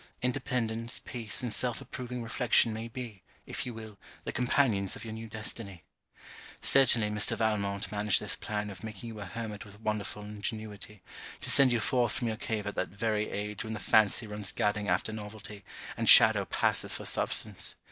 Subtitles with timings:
[0.23, 5.13] Independence, peace, and self approving reflection may be, if you will, the companions of your
[5.13, 5.83] new destiny.
[6.59, 7.37] Certainly Mr.
[7.37, 11.03] Valmont managed his plan of making you a Hermit with wonderful ingenuity,
[11.41, 14.51] to send you forth from your cave at that very age when the fancy runs
[14.51, 15.63] gadding after novelty,
[15.95, 17.75] and shadow passes for substance.